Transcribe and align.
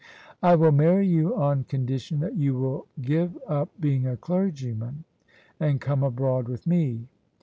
"I 0.41 0.55
will 0.55 0.71
marry 0.71 1.07
you 1.07 1.35
on 1.35 1.65
condition 1.65 2.21
that 2.21 2.35
you 2.35 2.55
will 2.55 2.87
give 3.03 3.37
up 3.47 3.69
being 3.79 4.07
a 4.07 4.17
clergyman, 4.17 5.03
and 5.59 5.79
come 5.79 6.01
abroad 6.01 6.47
with 6.47 6.65
me. 6.65 7.07